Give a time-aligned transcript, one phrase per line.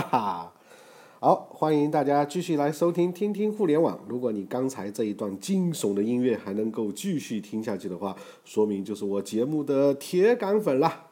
[0.00, 0.52] 哈哈。
[1.20, 3.98] 好，欢迎大家继续来收听听听互联网。
[4.06, 8.14] 如果你刚才这一段惊悚的音乐还能够继续听下去的话，
[8.44, 11.06] 说明就是我节目的铁杆粉了。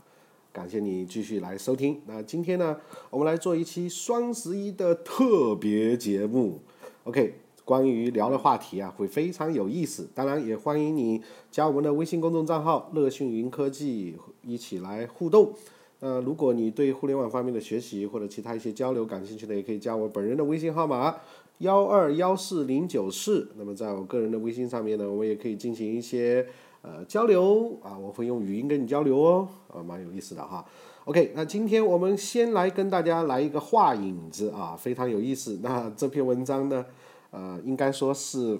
[0.52, 2.02] 感谢你继续来收听。
[2.06, 2.76] 那今天呢，
[3.08, 6.60] 我们来做一期双十一的特别节目。
[7.04, 10.06] OK，关于聊的话题啊，会非常有意思。
[10.14, 14.14] 当然，也欢迎你加我们的微信公众账号“乐讯云科技”，
[14.44, 15.54] 一起来互动。
[16.04, 21.16] 那如果你对互联网方面的学习或者其他一些交流感兴趣的，也可以加我本人的微信号码
[21.60, 23.48] 幺二幺四零九四。
[23.56, 26.46] 那么在我个人的微信上面呢，我们也可以进行一些。
[26.82, 30.62] 呃，交流啊，我会用语音跟你交流哦，啊，蛮有意思的哈。
[31.06, 35.60] OK，那今天我们先来跟大家来一个画影子啊，非常有意思。
[35.62, 36.84] 那这篇文章呢，
[37.30, 38.58] 呃，应该说是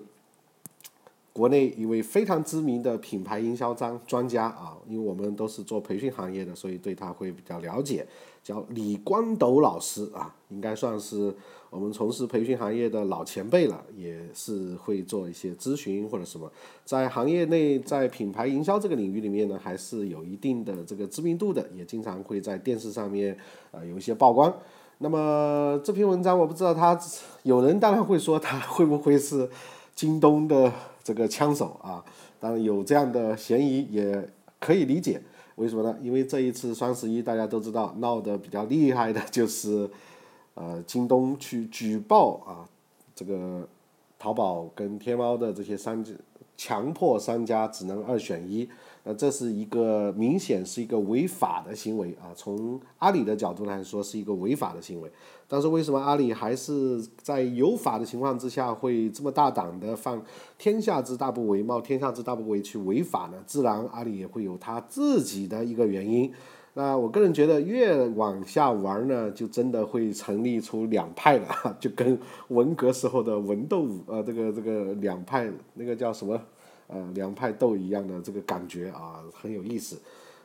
[1.35, 8.07] 国内一位非常知名的品牌营销专专家啊，因为我们都是做培训行业的，所以对他会比较了解。
[8.45, 11.35] 叫李光斗老师啊，应该算是
[11.71, 16.49] 我们从事培训行业的老前辈了，也是会做一些咨询或者什么，
[16.85, 23.37] 在行业内，在品牌营销这个领域里面呢，还是有一定的这个知名度的，也经常会在电视上面
[23.73, 24.55] 啊有一些曝光。
[24.99, 26.97] 那么这篇文章我不知道他，
[27.43, 29.49] 有人当然会说他会不会是
[29.95, 32.05] 京东的这个枪手啊？
[32.41, 34.29] 当然有这样的嫌疑，也
[34.59, 35.23] 可以理解。
[35.57, 35.97] 为什么呢？
[36.03, 39.89] 因为这一次双十一，大家都知道闹得比较厉害的就是，
[40.55, 42.69] 呃，京东去举报啊，
[43.15, 43.67] 这个
[44.19, 46.13] 淘宝跟天猫的这些商家，
[46.57, 48.69] 强迫商家只能二选一。
[49.07, 52.33] 那这是一个明显是一个违法的行为啊！
[52.35, 55.11] 从阿里的角度来说，是一个违法的行为。
[55.47, 60.23] 但是为什么阿里还是在有法的情况之下，会这么大胆的放
[60.57, 63.37] 天下之大不为，冒天下之大不韪去违法呢？
[63.47, 66.33] 自然阿里也会有他自己的一个原因。
[66.73, 76.41] 那我个人觉得，越往下玩呢，就真的会成立出两派了，就跟文革时候的文斗武，呃，这个这个两派，那个叫什么？
[76.87, 79.99] 呃，两派斗一样的这个感觉啊，很有意思。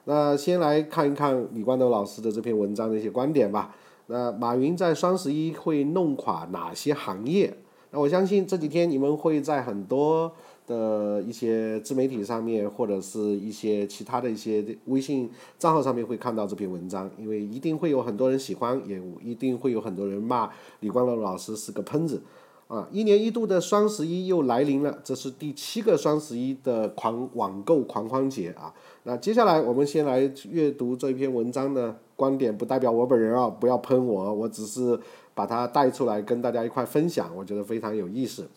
[0.06, 3.76] 那先来看一看李光斗老师的这篇文章的一些观点吧。
[4.08, 7.56] 那马云在双十一会弄垮哪些行业？
[7.92, 10.32] 那我相信这几天你们会在很多
[10.66, 22.22] 的一些自媒体上面，或者是一些其他的一些微信账号上面会看到这篇文章，因为一定会有很多人喜欢，也一定会有很多人骂李光斗老师是个喷子。
[22.70, 28.72] 啊，一年一度的双十一又来临了，这是第七个双十一的狂网购狂欢节啊。
[29.04, 35.00] 那接下来我们先来阅读这篇文章的观点，不代表我本人啊，不要喷我，我只是
[35.34, 38.48] 把它带出来跟大家一块分享，我觉得非常有意思。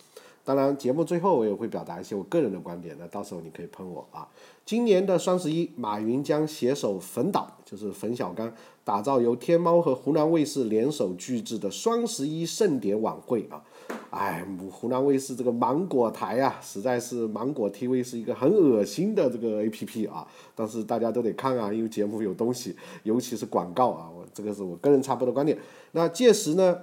[0.45, 4.29] 当然，节目最后我也会表达一些我个人的观点，那到时候你可以喷我啊。
[4.67, 8.53] 今年的双十一，马云将携手冯导，就是冯小刚，
[8.85, 13.63] 打造由天猫和湖南卫视联手巨制的双十一盛典晚会啊。
[14.11, 20.27] 哎，湖南卫视这个芒果台啊，实在是芒果 TV 是一个很恶心的这个 APP 啊。
[20.55, 24.11] 但是大家都得看啊，因为节目有东西，尤其是广告啊。
[24.15, 25.59] 我这个是我个人差不多的观点。
[25.93, 26.81] 那届时呢，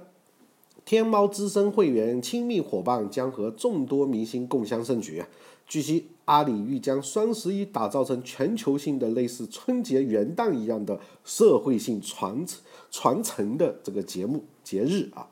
[0.86, 5.24] 天猫资深会员、亲密伙伴将和众多明星共襄盛举。
[5.68, 15.28] 据悉，阿里欲将双十一打造成全球性的类似春节、元旦一样的社会性传承传承的这个节目节日啊。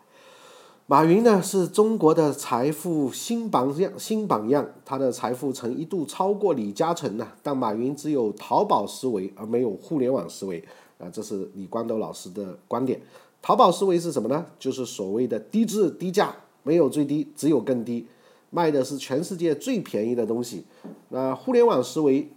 [0.89, 4.65] 马云呢是中国的财富新榜样，新榜样。
[4.85, 10.63] 他的财富曾一度超过李嘉诚呢，但马云只有淘宝思维而没有互联网思维
[10.97, 13.01] 啊，这是李光斗老师的观点。
[13.41, 14.45] 淘宝思维是什么呢？
[14.57, 16.33] 就是所谓的低质低价，
[16.63, 18.07] 没有最低，只有更低，
[18.49, 20.63] 卖的是全世界最便宜的东西。
[21.09, 22.29] 那互联网思维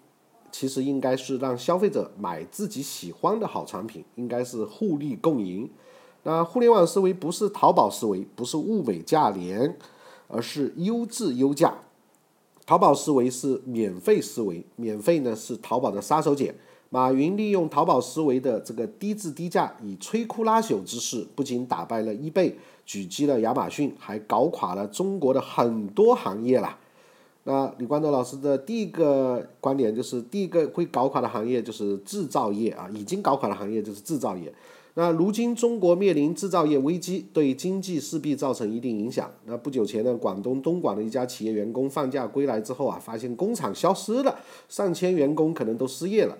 [0.50, 5.70] 其实应该是让消费者买自己喜欢的好产品，应该是互利共赢。
[6.22, 9.76] 那互联网思维不是淘宝思维，不是物美价廉，
[10.28, 11.74] 而是优质优价。
[12.66, 16.52] 淘宝思维是免费思维，免费呢是淘宝的杀手锏。
[16.90, 26.76] 马云利用淘宝思维的这个低质低价，以摧枯拉朽之势，不仅打败了易贝，狙击了亚马逊，还搞垮了中国的很多行业了。
[27.44, 34.52] 那李光斗老师的第一个观点就是，第一个会搞垮的行业就是制造业啊，已经搞垮的行业就是制造业。
[34.94, 39.30] 那如今中国面临制造业危机，对经济势必造成一定影响。
[39.46, 44.36] 那不久前呢，广东东莞的一家企业员工放假归来之后啊，发现工厂消失了，
[44.68, 46.36] 上千员工可能都失业了。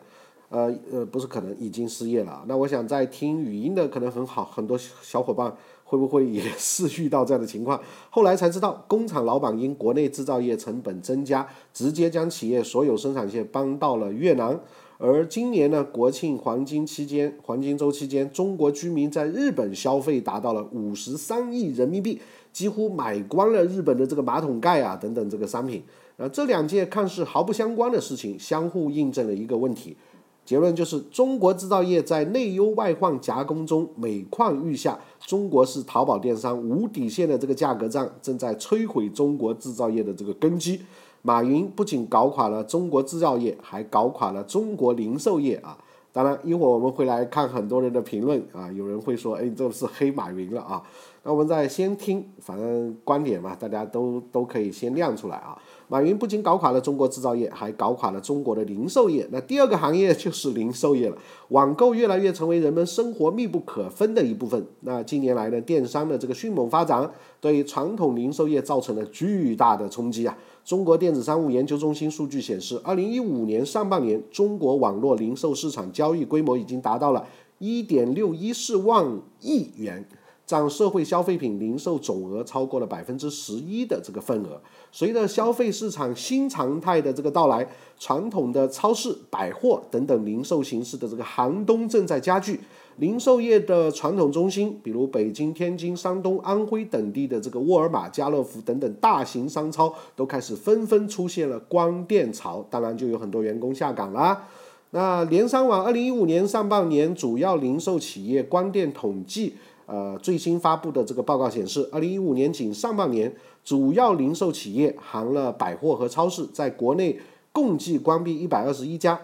[0.48, 2.44] 呃呃，不是可能已经失业了。
[2.48, 7.80] 那我想在听语音的可能很好，很多小伙伴会不会也是遇到这样的情况？
[8.10, 14.58] 后来才知道，工厂老板因国内制造业成本增加，直接将企业所有生产线搬到了越南。
[15.02, 22.20] 而今年呢，国庆黄金期间，黄金周期间，中国居民在日本消费达到了五十三亿人民币，
[22.52, 25.82] 几乎买光了日本的这个马桶盖啊等等这个商品。
[26.18, 29.96] 那这两件看似毫不相关的事情，相互印证了一个问题。
[30.44, 34.98] 结论就是，中国制造业在内忧外患夹攻中每况愈下。
[35.20, 40.80] 中国式淘宝电商无底线的这个价格战，正在摧毁中国制造业的这个根基。
[41.22, 45.76] 马云不仅搞垮了中国制造业，还搞垮了中国零售业啊！
[46.12, 50.82] 当然，一会儿我们会来看很多人的评论啊，有人会说，哎，这是黑马云了啊。
[51.22, 55.56] 那我们再先听，反正观点嘛，大家都都可以先亮出来啊。
[55.86, 59.28] 马云不仅搞垮了中国制造业，还搞垮了中国的零售业。
[59.30, 61.16] 那第二个行业就是零售业了。
[61.48, 64.64] 网购越来越成为人们生活密不可分的一部分。
[64.80, 67.08] 那近年来呢，电商的这个迅猛发展，
[67.40, 70.36] 对传统零售业造成了巨大的冲击啊。
[70.70, 77.26] 中国电子商务研究中心数据显示，二零一五年上半年，中国网络零售市场交易规模已经达到了
[77.58, 79.04] 一点六一四万
[79.40, 80.06] 亿元。
[80.46, 84.60] 占社会消费品零售总额超过了百分之十一的这个份额。
[84.90, 87.64] 随着消费市场新常态的这个到来，
[87.98, 92.60] 传统的超市、百货等等零售形式的这个寒冬正在加剧。
[93.00, 102.62] 零售业的传统中心，比如北京、天津、山东、安徽等地的这个沃尔玛、家乐福等等大型商超，都开始纷纷出现了关店潮。
[102.68, 104.46] 当然，就有很多员工下岗啦。
[104.90, 109.54] 那联商网二零一五年上半年主要零售企业关店统计。
[109.86, 117.18] 呃，最新发布的这个报告显示，二零一五年仅上半年，主要零售企业含了百货和超市，在国内
[117.50, 119.18] 共计关闭一百二十一家，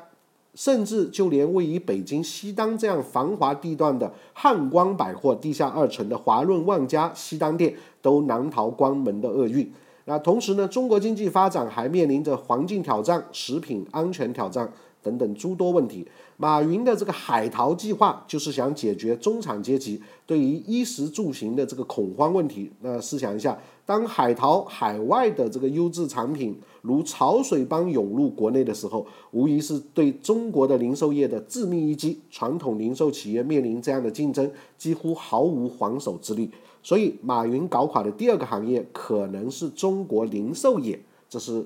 [0.57, 7.73] 甚至就连位于北京西单这样繁华地段的汉光百货地下二层的华润万家西单店
[8.03, 9.71] 都难逃关门的厄运。
[10.07, 14.73] 那同时呢，中国经济发展还面临着环境挑战、食品安全挑战。
[15.03, 16.05] 等等诸多问题，
[16.37, 22.73] 马云的这个海淘计划就是想解决中产阶级对于衣食住行的这个恐慌问题。
[22.81, 32.21] 那试想一下，当海淘海外的这个优质产品如潮水般涌入国内的时候，无疑是对中国的零售业的致命一击。
[32.31, 36.51] 传统零售企业面临这样的竞争，几乎毫无还手之力。
[36.83, 41.01] 所以，马云搞垮的第二个行业可能是中国零售业，
[41.31, 41.65] 这是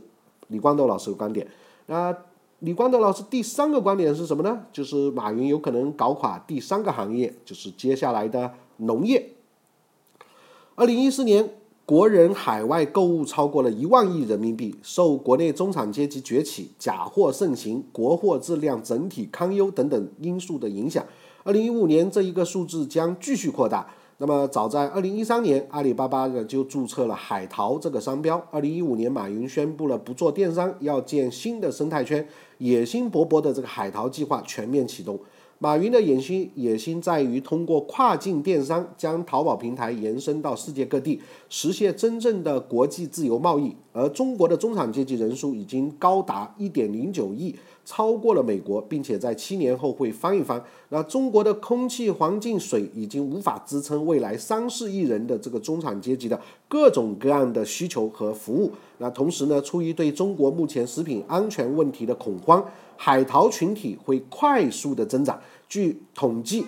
[0.49, 1.49] 李光斗老师的观点。
[1.87, 2.17] 那。
[2.63, 4.67] 李光斗老师第三个观点是什么呢？
[4.71, 9.31] 就是马云有可能搞垮第三个行业，就是接下来的农业。
[10.75, 11.55] 二零一四年，
[11.91, 21.05] 国人海外购物超过了一万亿人民币，受国内中产阶级崛起、假货盛行、国货质量整体堪忧等等因素的影响，
[21.43, 23.85] 二零一五年这一个数字将继续扩大。
[24.19, 28.41] 那么，早在二零一三年，阿里巴巴呢就注册了海淘这个商标。
[28.53, 32.25] 二零一五年，马云宣布了不做电商，要建新的生态圈，
[32.59, 35.19] 野心勃勃的这个海淘计划全面启动。
[35.63, 41.21] 马云的野心野心在于通过跨境电商将淘宝平台延伸到世界各地，
[41.51, 43.77] 实现真正的国际自由贸易。
[43.93, 50.65] 而中国的中产阶级人数已经高达一点零九亿，超过了美国，并且在七年后会翻一番。
[50.89, 58.73] 那中国的空气、环境、水已经无法支撑未来三四亿人的这个中产阶级的各种各样的需求和服务。
[58.97, 62.65] 那同时呢，出于对中国目前食品安全问题的恐慌。
[63.03, 65.41] 海淘群体会快速的增长。
[65.67, 66.67] 据统计，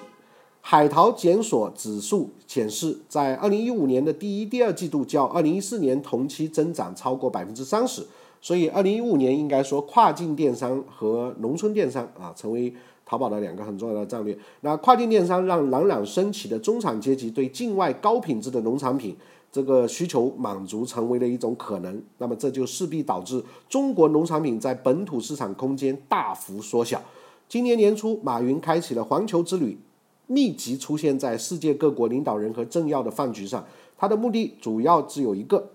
[0.63, 8.07] 海淘检索指数显示，在二零一五年的第一、第二季度较二零一四年同期增长超过百分之三十。
[8.41, 12.73] 所以，二零一五年应该说跨境电商和农村电商啊，成为
[13.05, 14.35] 淘宝的两个很重要的战略。
[14.63, 19.15] 那跨境电商让冉冉升起的中产阶级对境外高品质的农产品。
[19.53, 27.03] 这个需求满足成为了一种可能，那么这就势必导致中国农产品在本土市场空间大幅缩小。
[27.51, 29.79] 今年年初，马云开启了环球之旅，
[30.27, 33.63] 密集出现在世界各国领导人和政要的饭局上。
[33.99, 35.69] 他的目的主要只有一个：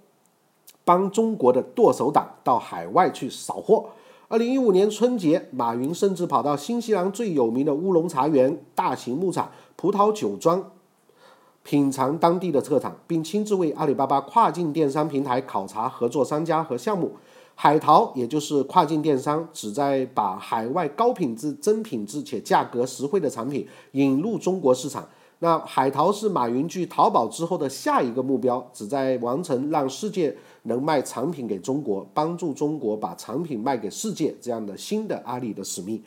[0.84, 3.90] 帮中国的剁手党到海外去扫货。
[4.28, 10.72] 二零一五年春节，马云甚至跑到新西兰最有名的乌龙茶园、大型牧场、葡萄酒庄。
[11.68, 17.12] 品尝当地的特产，并亲自为阿里巴巴跨境电商平台考察合作商家和项目。
[17.56, 25.06] 海淘也就是跨境电商，旨在把海外高品质、真品质且价格实惠的产品引入中国市场。
[25.40, 30.34] 那海淘是马云继淘宝之后的下一个目标，旨在完成让世界
[30.64, 36.02] 能卖产品给中国，帮助中国把产品卖给世界这样的新的阿里的使命。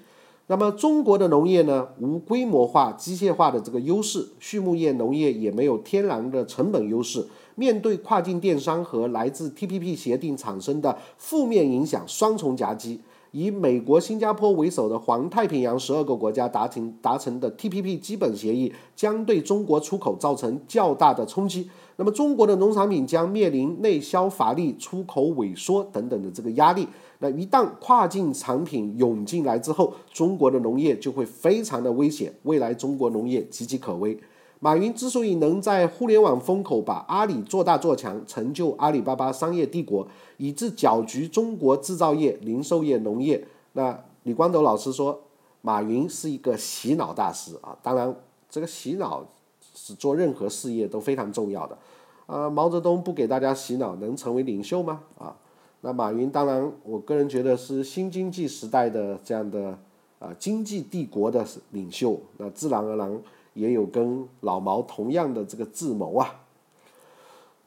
[0.51, 7.25] 那么中国的农业呢，无规模化、机械化的这个优势，畜牧业、农业也没有天然的成本优势。
[7.55, 12.99] 面对跨境电商和来自 TPP 协定产生的负面影响双重夹击，
[13.33, 21.71] 以美国、新加坡为首的环太平洋十二个国家达成达成的 TPP 基本协议，将对中国出口造成较大的冲击。
[21.97, 26.89] 那么，中国的农产品将面临内销乏力、出口萎缩等等的这个压力。
[27.19, 34.19] 那一旦跨境产品涌进来之后，中国的农业就会非常的危险，未来中国农业岌岌可危。
[34.63, 43.43] 马云之所以能在互联网风口把阿里做大做强，成就阿里巴巴商业帝国，以致搅局中国制造业、零售业、农业。
[43.73, 45.19] 那李光斗老师说，
[45.63, 47.75] 马云是一个洗脑大师啊。
[47.83, 48.15] 当然，
[48.51, 49.25] 这个洗脑
[49.75, 51.79] 是做任何事业都非常重要的。
[52.27, 55.01] 啊，毛泽东不给大家洗脑，能成为领袖吗？
[55.19, 55.35] 啊，
[55.81, 59.79] 那马云当然，我个人觉得是新经济时代的这样的
[60.19, 62.21] 啊经济帝国的领袖。
[62.37, 63.23] 那自然而然。
[63.55, 66.43] 也有跟老毛同样的这个智谋啊。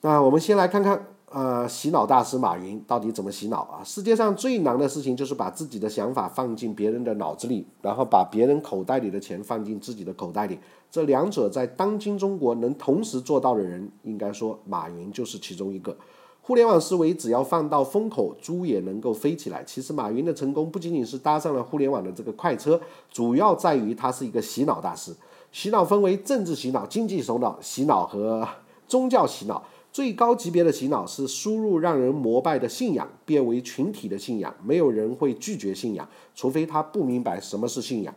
[0.01, 3.83] 那我们先来看看，呃，洗脑大师马云到底怎么洗脑啊？
[3.83, 10.59] 世界上最难的事情就是把自己的想法放进别人的脑子里，然后把别人口袋里的钱放进自己的口袋里。
[10.91, 15.95] 这两者在当今中国能同时做到的人，应该说马云就是其中一个。
[16.41, 19.63] 互联网思维只要放到风口，猪也能够飞起来。
[19.63, 25.15] 其实马云的成功不仅仅是搭上了互联网的这个快车，主要在于他是一个洗脑大师。
[25.53, 28.45] 洗脑分为政治洗脑、经济首脑洗脑和
[28.87, 29.63] 宗教洗脑。
[29.91, 34.51] 最高级别的洗脑是输入让人膜拜的信仰，变为群体的信仰。
[34.63, 38.11] 没有人会拒绝信仰，除非他不明白什么是信仰。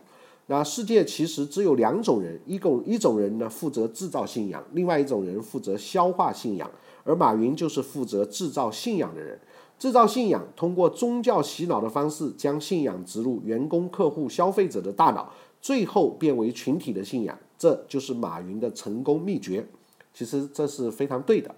[0.47, 6.67] 那世界其实只有两种人，一共一种人呢负责制造信仰，另外一种人负责消化信仰。
[7.03, 9.39] 而马云就是负责制造信仰的人。
[9.77, 15.31] 制造信仰，通过宗教洗脑的方式，将信仰植入员工、客户、消费者的大脑。
[15.61, 19.67] 最后变为群体的信仰，这就是马云的成功秘诀。
[20.13, 21.53] 其实这是非常对的。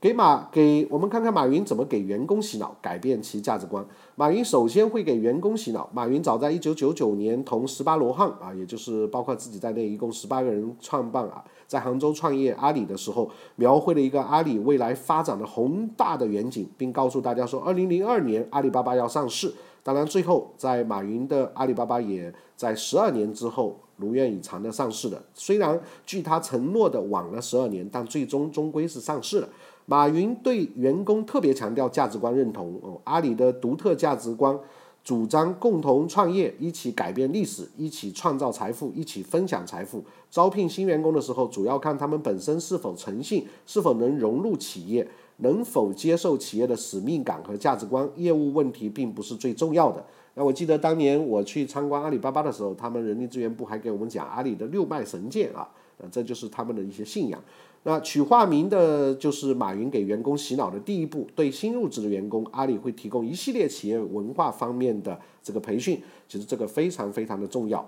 [0.00, 3.84] 给马给我们看看马云怎么给员工洗脑，改变其价值观。
[4.16, 5.90] 马云首先会给员工洗脑。
[5.92, 19.52] 马云早在一九九九年同十八罗汉啊，也就是包括自己在内，一共十八个人创办啊，在杭州创业阿里的时候，描绘了一个阿里未来发展的宏大的远景，并告诉大家说，二零零二年阿里巴巴要上市。
[19.82, 25.22] 当然，最后在马云的阿里巴巴也在十二年之后如愿以偿的上市了。
[25.34, 29.48] 虽然据他承诺的晚了十二年，但最终终归是上市了。
[29.86, 34.56] 马云对员工特别强调价值观认同哦，阿里的独特价值观
[35.02, 40.04] 主张共同创业，一起改变历史，一起创造财富，一起分享财富。
[40.30, 45.08] 招聘新员工的时候，主要看他们本身是否诚信，是否能融入企业。
[45.40, 48.08] 能否接受企业的使命感和价值观？
[48.16, 50.04] 业务问题并不是最重要的。
[50.34, 55.68] 那我记得当年我去参观阿里巴巴的时候，他们人力资源部还给我们讲阿里的六脉神剑啊，
[55.98, 57.42] 呃，这就是他们的一些信仰。
[57.82, 61.26] 那取化名的就是马云给员工洗脑的第一步。
[61.34, 67.84] 对新入职的员工，阿里会提供一系列企业文化方面的这个培训，其实这个非常非常的重要。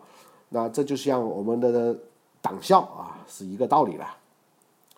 [0.48, 1.96] 那这就像我们的
[2.40, 4.21] 党校啊，是一个道理了。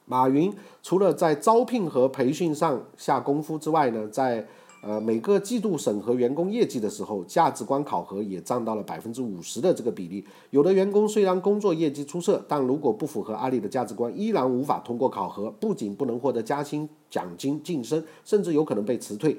[0.07, 4.47] 马云除了在招聘和培训上下功夫之外呢，在
[4.83, 10.23] 呃每个季度审核员工业绩的时候，价值观考核也占到了百分之五十的这个比例。
[10.51, 19.35] 有的员工虽然工作业绩出色，但如果不符合阿里的价值观，依然无法通过考核，不仅不能获得加薪、奖金、晋升，甚至有可能被辞退。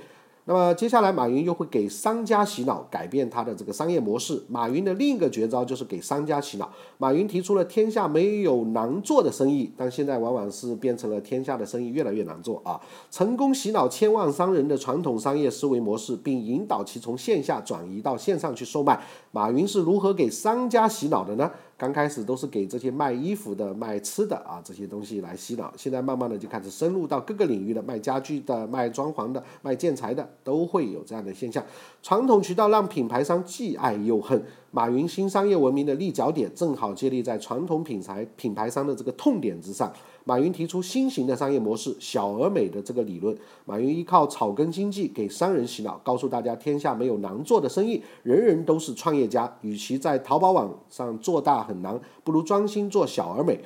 [0.47, 4.43] 那么接下来，马云又会给商家洗脑，改变他的这个商业模式。
[4.47, 6.71] 马云的另一个绝招就是给商家洗脑。
[6.99, 12.79] 马云提出了“天下没有难做的生意”，但现在往往是变成了“天下的生意越来越难做”啊！
[13.09, 19.01] 成功洗脑千万商人的传统商业思维模式，并引导其从线下转移到线上去售卖。
[19.31, 21.49] 马云是如何给商家洗脑的呢？
[21.77, 31.61] 刚开始都是给这些卖衣服的、卖吃的啊这些东西来洗脑，现在慢慢的就开始深入到各个领域的，卖家具的、卖装潢的、卖建材的，都会有这样的现象。
[32.01, 34.41] 传统渠道让品牌商既爱又恨。
[34.71, 39.91] 马云新商业文明的立脚点正好建立在传统品牌品牌商的这个痛点之上。
[40.27, 43.37] 马云提出新型的商业模式“小而美”的这个理论。
[43.63, 49.55] 马云依靠草根经济给商人洗脑，告诉大家天下没有难做的生意，人人都是创业家。
[49.61, 53.59] 与其在淘宝网上做大很难，不如专心做小而美。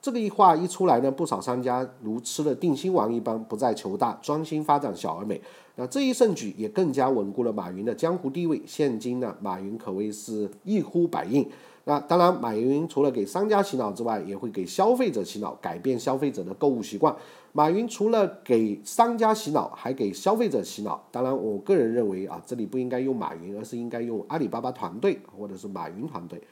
[0.00, 5.38] 这个一话一出来呢，不少商家如吃了定心丸一般，不再求大，专心发展小而美。
[5.74, 8.62] 那这一盛举也更加稳固了马云的江湖地位。
[8.64, 11.46] 现今呢，马云可谓是一呼百应。
[11.88, 17.14] 那当然，马云除了给商家洗脑之外，也会给消费者洗脑，改变消费者的购物习惯。
[17.52, 21.06] 马云除了给商家洗脑，还给消费者洗脑。
[21.12, 26.42] 当然，我个人认为啊，这里不应该用马云，而是应该用阿里巴巴团队或者是马云团队。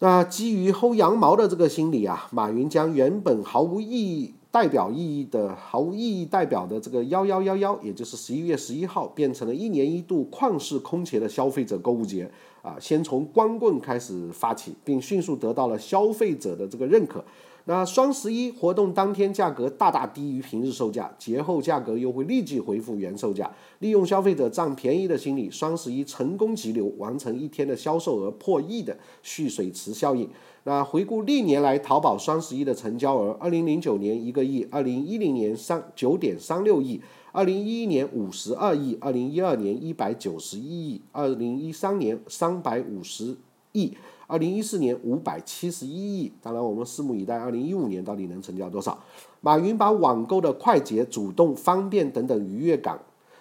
[0.00, 4.34] 那基于薅羊毛的这个心理啊，马云将原本毫无意义。
[4.58, 12.28] 代表意义的、毫无意义代表的这个幺幺幺幺，也就是十一月十一号，变成了一年一度旷世空前的消费者购物节
[12.60, 12.76] 啊！
[12.80, 17.24] 先从光棍开始发起，并迅速得到了消费者的这个认可。
[17.68, 23.50] 那双十一活动当天价格大大低于平日售价，节后价格又会立即恢复原售价。
[23.80, 30.26] 利用消费者占便宜的心理，双十一成功急流，完成一天的销售额破亿的蓄水池效应。
[30.64, 36.98] 那回顾历年来淘宝双十一的成交额，二零零九年一个亿，二零一零年三九点三六亿，
[37.32, 43.36] 二零一一年五十二亿，二零一二年一百九十一亿，二零一三年三百五十
[43.72, 43.92] 亿。
[44.28, 48.96] 二零一四年五百七十一亿，当然我们拭目以待，二零一五年到底能成交多少？
[49.40, 53.00] 马云把网购的快捷、主动、方便等等愉悦感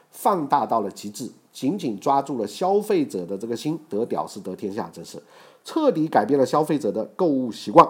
[0.09, 5.21] 放大到了极致，紧紧抓住了消费者的这个心，得屌丝得天下，真是
[5.65, 7.85] 彻底改变了消费者的购物习惯。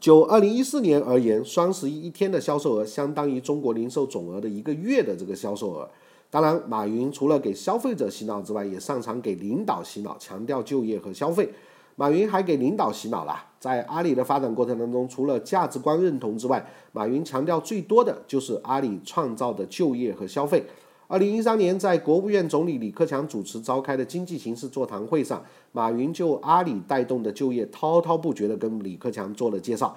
[0.00, 5.86] 就二零一四年而言，双十一一天的销售额相当于中国零售总额的一个月的这个销售额。
[6.30, 11.52] 当然，马云除了给消费者洗脑之外，也擅长给领导洗脑，强调就业和消费。
[12.00, 13.44] 马云还给领导洗脑了。
[13.58, 20.64] 在阿里的发展过程当中，除了价值观认同之外，马云强调最多的就是阿里创造的就业和消费。
[21.08, 29.94] 二零一三年，在国务院总理李克强主持召开的经济形势座谈会上，马云就阿里带动的就业滔滔不绝地跟李克强做了介绍。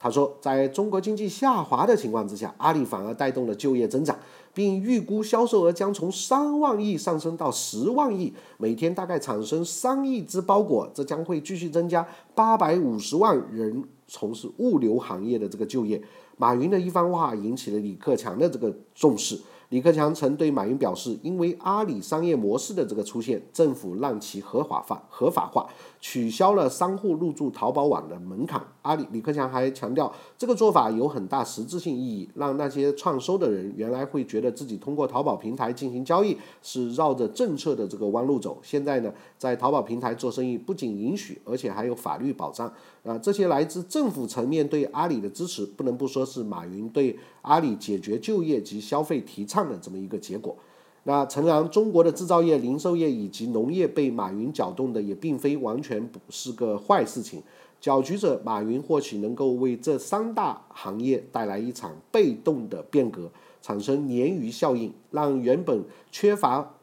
[0.00, 4.16] 他说，在中国经济下滑的情况之下，阿里反而带动了就业增长。
[4.54, 16.02] 并预估销售额将从三万亿上升到十万亿，每天大概产生三亿只包裹，这将会继续增加八百五十万人从事物流行业的这个就业。
[16.36, 19.38] 马云的一番话引起了李克强的这个重视。
[19.70, 25.68] 李克强曾对马云表示，因为阿里商业模式的这个出现，政府让其合法化、合法化，
[26.00, 28.62] 取消了商户入驻淘宝网的门槛。
[28.80, 42.72] 阿里李克强还强调，这个做法有很大实质性意义，让那些创收的人原来会觉得自己通过淘宝平台进行交易是绕着政策的这个弯路走，现在呢，在淘宝平台做生意不仅允许，而且还有法律保障。
[43.04, 50.56] 啊，这些来自政府层面对阿里的支持，不能不说是马云对阿里解决就业及消费提倡的这么一个结果。
[51.04, 57.42] 那诚然，中国的制造业、零售业以及农业被马云搅动的也并非完全不是个坏事情。
[57.80, 63.30] 搅局者马云或许能够为这三大行业带来一场被动的变革，
[63.62, 66.74] 产生鲶鱼效应，让原本缺乏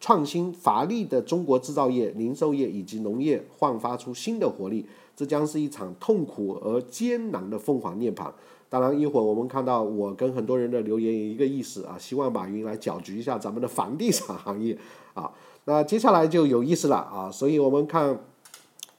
[0.00, 4.86] 创新乏力的中国制造业、零售业以及农业焕发出新的活力。
[5.16, 8.30] 这将是一场痛苦而艰难的凤凰涅槃。
[8.68, 14.76] 当然，一会儿我们看到我跟很多人的留言一个意思啊，希望马云来搅局一下咱们的房地产行业
[15.14, 15.30] 啊。
[15.64, 18.18] 那接下来就有意思了啊，所以我们看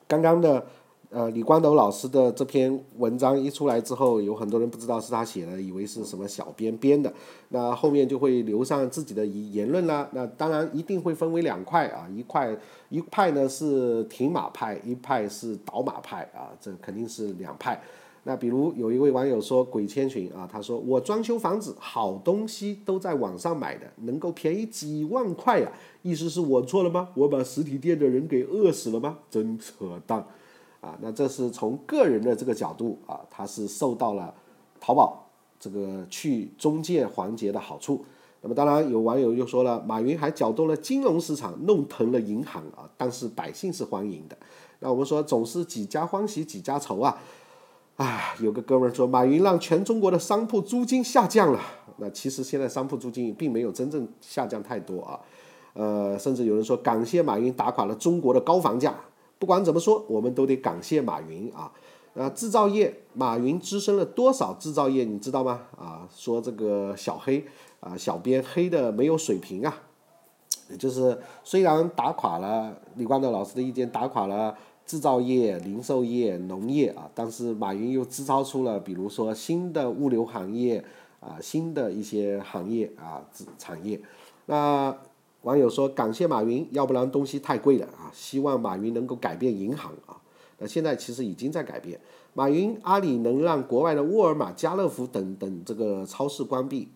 [0.08, 0.66] 刚刚的。
[1.16, 7.14] 呃，李光斗老师的这篇文章一出来之后，有很多人不知道是他写的，以为是什么小编编的。
[7.48, 10.06] 那后面就会留上自己的言论啦。
[10.12, 12.54] 那当然一定会分为两块啊，一块
[12.90, 17.82] 一派呢是挺马派，一派是倒马派啊，这肯定是两派。
[18.26, 25.72] 那比如有一位网友说鬼千寻啊，他说我装修房子，好东西都在网上买的，能够便宜几万块呀？
[26.02, 27.08] 意思是我错了吗？
[27.16, 29.20] 我把实体店的人给饿死了吗？
[29.32, 30.28] 真扯淡。
[30.86, 34.32] 啊，那这是从个人的这个角度啊，他是受到了
[34.80, 35.26] 淘宝
[35.60, 38.06] 这个去中介环节的好处。
[38.42, 44.38] 那么当然有网友又说了，马云还搅动了金融市场，弄疼了银行啊，但是百姓是欢迎的。
[44.82, 47.18] 那我们说总是几家欢喜几家愁啊。
[47.96, 51.60] 啊，有个哥们说，马云让全中国的商铺租金下降了。
[51.98, 55.20] 那其实现在商铺租金并没有真正下降太多啊。
[55.74, 58.94] 呃，甚至有人说，感谢马云打垮了中国的高房价。
[59.38, 61.72] 不管怎么说，我们都得感谢马云啊！
[62.16, 65.64] 啊，制造业，马云滋生了多少制造业，你知道吗？
[65.78, 67.46] 啊，说这个小黑
[67.82, 69.82] 啊，小编黑的没有水平啊，
[70.70, 80.82] 也就是虽然打垮了李光斗老师的意见，打垮了制造业、零售业、农业啊，但是马云又制造出了，比如说新的物流行业
[81.20, 83.22] 啊，新的一些行业啊，
[83.58, 84.00] 产业，
[84.46, 84.96] 那。
[85.46, 88.10] 网友说：“感谢马云，要不然东西太贵了啊！
[88.12, 90.18] 希望马云能够改变银行啊！
[90.58, 92.00] 那现在其实已经在改变。
[92.34, 96.90] 马云阿里能让国外的沃尔玛、家乐福等等这个超市关闭，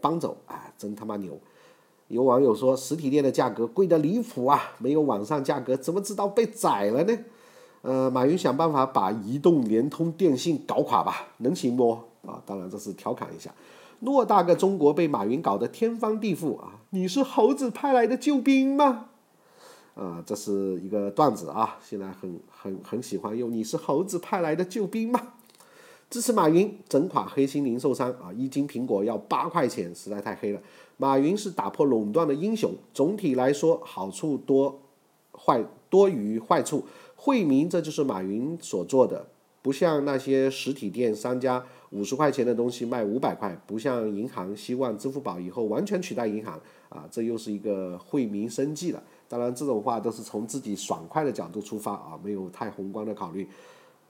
[0.00, 1.38] 搬走啊，真他妈牛！”
[2.08, 7.16] 有网友说：“实体店的价格贵得离谱啊，没有网上价格，怎么知道被宰了呢？”
[7.82, 11.92] 呃，马云想办法把移动、联通、电信搞垮吧，能行不？
[12.26, 13.54] 啊，当然这是调侃一下。
[14.02, 16.80] 偌大个中国被马云搞得天翻地覆啊！
[16.94, 19.06] 你是猴子派来的救兵吗？
[19.96, 25.32] 啊，这是一个段子啊，现在很很很喜欢用“你是猴子派来的救兵吗？”
[26.08, 28.32] 支持马云整垮黑心零售商啊！
[28.32, 30.60] 一斤苹果要八块钱，实在太黑了。
[30.96, 32.72] 马云是打破垄断的英雄。
[32.92, 34.80] 总体来说，好处多，
[35.32, 36.84] 坏多于坏处。
[37.16, 39.26] 惠民这就是马云所做的，
[39.62, 49.00] 不像那些实体店商家五十块钱的东西卖五百块，不像银行希望支付宝以后完全取代银行啊，这又是一个惠民生计了。
[49.28, 53.48] 当然，这种话都是从自己爽快的角度出发啊，没有太宏观的考虑。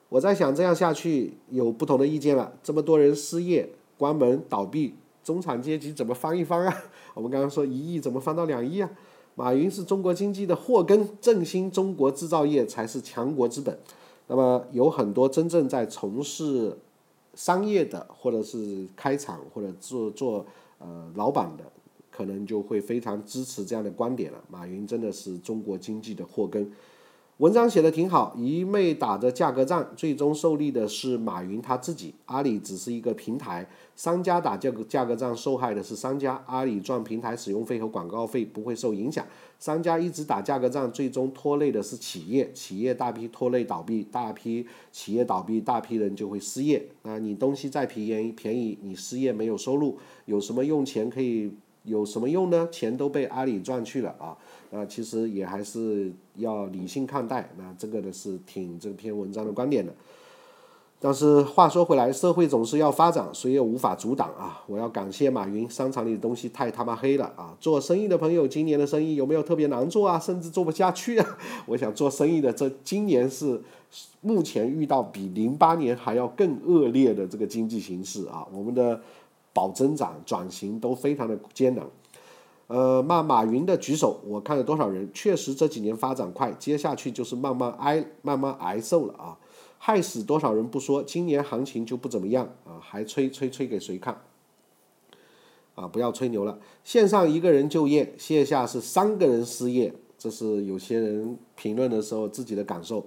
[0.09, 2.53] 我在想，这样下去有不同的意见了。
[2.62, 3.68] 这么多人失业、
[3.99, 6.75] 关门、倒闭，中产阶级怎么翻一翻啊？
[7.12, 8.90] 我们刚刚说一亿，怎么翻到两亿啊？
[9.35, 13.79] 马云是中国经济的祸根，振兴中国制造业才是强国之本。
[14.29, 16.79] 那么有很多真正在从事
[17.35, 20.47] 商业的，或者是开厂或者做做
[20.79, 21.64] 呃老板的，
[22.11, 24.42] 可能就会非常支持这样的观点了。
[24.49, 26.70] 马云真的是中国经济的祸根。
[27.38, 32.14] 文章写的挺好，一昧打着价格战，最终受利的是马云他自己。
[32.27, 36.40] 阿里只是一个平台，商家打价格价格战，受害的是商家。
[36.47, 39.27] 阿里赚平台使用费和广告费不会受影响，
[39.59, 42.53] 商家一直打价格战，最终拖累的是企业。
[42.53, 46.87] 企业大批拖累倒闭，大批企业倒闭，大批人就会失业。
[47.03, 51.51] 啊，你东西再便宜便宜，你失业没有收入，有什么用钱可以？
[51.87, 52.66] 有什么用呢？
[52.73, 54.35] 钱都被阿里赚去了啊！
[54.75, 57.49] 啊，其实也还是要理性看待。
[57.57, 59.93] 那这个呢是挺这篇文章的观点的。
[60.99, 64.63] 但是话说回来，社会总是要发展，谁也无法阻挡啊！
[64.67, 67.55] 我要感谢马云，商场里的东西太他妈黑了啊！
[67.61, 70.19] 做生意的朋友，今年的生意有没有特别难做啊？
[70.19, 71.39] 甚至做不下去啊？
[71.67, 73.61] 我想做生意的，这今年是
[74.23, 78.47] 目前遇到比零八年还要更恶劣的这个经济形势啊！
[78.53, 79.01] 我们的。
[79.57, 81.87] 保增长、转型都非常的艰难，
[82.75, 89.39] 呃，骂马云的举手，我看了多少人，确实这几年发展快，接下去就是慢慢挨、慢慢挨受了啊，
[89.79, 94.21] 害死多少人不说，今年行情就不怎么样啊，还吹吹吹给谁看？
[95.77, 103.07] 啊，不要吹牛了，线上一个人就业，线下是三个人失业，这是有些人评论的时候自己的感受，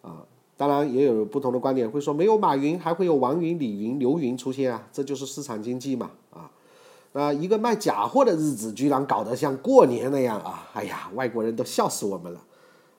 [0.00, 0.24] 啊。
[0.56, 6.12] 当然也有不同的观点，会说没有马云还会有王云、李云、刘云出现啊，这就是市场经济嘛。
[7.16, 12.40] 啊一个卖假货的日子居然搞得像过年那样啊，哎呀，外国人都笑死我们了。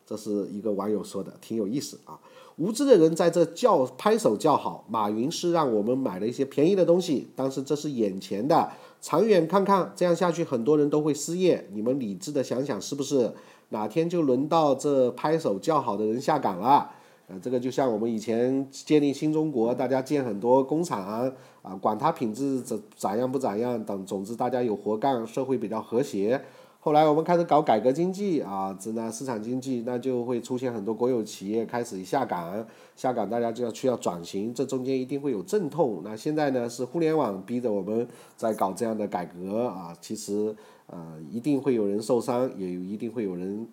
[0.05, 2.19] 这是一个网友说的，挺有意思啊。
[2.55, 11.69] 无知的人在这叫拍手叫好，马云是让我们买了一些便宜的东西，但是这是眼前的，长远看看，这样下去很多人都会失业。
[11.73, 13.31] 你们理智的想想，是不是
[13.69, 16.89] 哪天就轮到这拍手叫好的人下岗了？
[17.29, 21.29] 呃，这个就像我们以前建立新中国，大家建很多工厂
[21.61, 26.41] 啊，管它品质怎咋样不咋样，等总之大家有活干，社会比较和谐。
[26.79, 35.99] 后来我们开始搞改革经济啊，这那市场经济，那就会出现很多国有企业开始下岗，下岗大家就要需要转型，这中间一定会有阵痛。
[36.05, 43.67] 那现在呢是互联网逼着我们在搞这样的改革啊，其实呃一定会有人受伤，也一定会有人。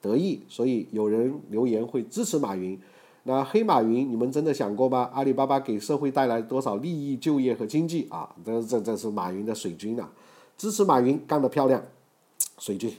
[0.00, 2.78] 得意，所以有人留言会支持马云。
[3.24, 5.10] 那黑马云，你们真的想过吗？
[5.12, 8.34] 阿里巴巴给社会带来多少利益、就业和经济啊？
[8.44, 10.10] 这这这是马云的水军啊！
[10.56, 11.84] 支持马云，干得漂亮，
[12.58, 12.90] 水军。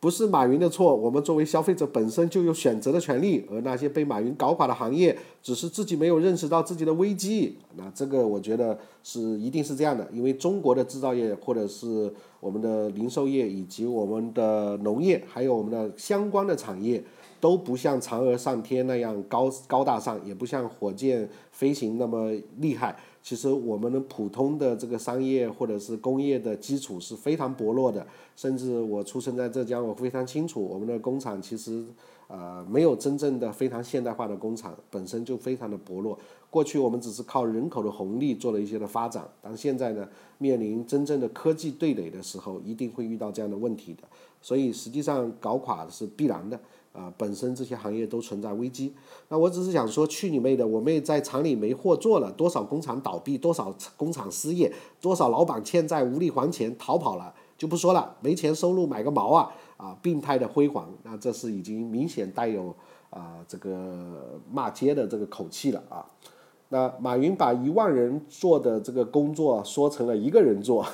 [0.00, 7.56] 不是马云的错，我们作为消费者本身就有选择的权利，而那些被马云搞垮的行业，只是自己没有认识到自己的危机。
[7.76, 17.02] 那这个我觉得是一定是这样的，因为中国的制造业，或者是我们的零售业，以及我们的农业，还有我们的相关的产业，
[17.40, 22.96] 都不像嫦娥上天那样高高大上，也不像火箭飞行那么厉害。
[23.20, 31.84] 其实我们的普通的这个商业或者是工业的基础是非常薄弱的，甚至我出生在浙江，我非常清楚，我们的工厂其实
[32.28, 36.16] 呃没有真正的非常现代化的工厂，本身就非常的薄弱。
[36.48, 44.02] 过去我们只是靠人口的红利做了一些的发展，但现在呢，面临真正的科技对垒的时候，一定会遇到这样的问题的。
[44.40, 46.58] 所以实际上搞垮是必然的。
[46.94, 48.92] 啊，本身这些行业都存在危机。
[49.28, 50.66] 那我只是想说，去你妹的！
[50.66, 58.16] 我妹在厂里没货做了，多少工厂倒闭，多少工厂失业，多少老板欠债无力还钱逃跑了，就不说了。
[58.20, 59.52] 没钱收入买个毛啊！
[59.78, 62.76] 啊，病态的辉煌，那这是已经明显带有
[63.08, 66.04] 啊这个骂街的这个口气了啊。
[66.68, 70.86] 那马云把一万人做的这个工作说成了一个人做。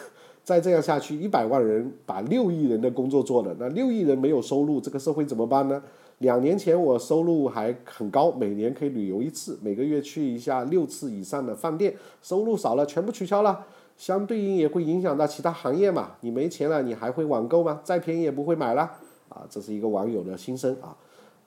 [0.44, 5.82] 再这样下去，一百万人把六亿人的工作做了，那六亿人没有收入，这个社会怎么办呢？
[6.18, 13.64] 两年前我收入还很高，每年可以旅游一次，每个月去一下六次以上的饭店，收入少了，全部取消了，
[13.96, 16.12] 相对应也会影响到其他行业嘛。
[16.20, 17.80] 你没钱了，你还会网购吗？
[17.84, 18.82] 再便宜也不会买了
[19.28, 20.96] 啊，这是一个网友的心声啊。